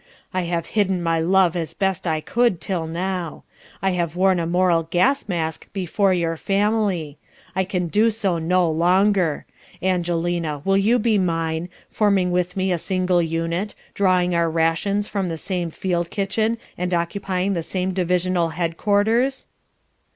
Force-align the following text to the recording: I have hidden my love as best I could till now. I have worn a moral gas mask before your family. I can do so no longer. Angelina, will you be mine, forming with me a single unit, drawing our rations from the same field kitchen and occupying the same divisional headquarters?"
I 0.33 0.45
have 0.45 0.65
hidden 0.73 1.03
my 1.03 1.19
love 1.19 1.55
as 1.55 1.75
best 1.75 2.07
I 2.07 2.21
could 2.21 2.59
till 2.59 2.87
now. 2.87 3.43
I 3.83 3.91
have 3.91 4.15
worn 4.15 4.39
a 4.39 4.47
moral 4.47 4.81
gas 4.89 5.29
mask 5.29 5.71
before 5.73 6.11
your 6.11 6.37
family. 6.37 7.19
I 7.55 7.65
can 7.65 7.85
do 7.87 8.09
so 8.09 8.39
no 8.39 8.67
longer. 8.67 9.45
Angelina, 9.83 10.63
will 10.65 10.75
you 10.79 10.97
be 10.97 11.19
mine, 11.19 11.69
forming 11.87 12.31
with 12.31 12.57
me 12.57 12.71
a 12.71 12.79
single 12.79 13.21
unit, 13.21 13.75
drawing 13.93 14.33
our 14.33 14.49
rations 14.49 15.07
from 15.07 15.27
the 15.29 15.37
same 15.37 15.69
field 15.69 16.09
kitchen 16.09 16.57
and 16.79 16.95
occupying 16.95 17.53
the 17.53 17.61
same 17.61 17.93
divisional 17.93 18.49
headquarters?" 18.49 19.45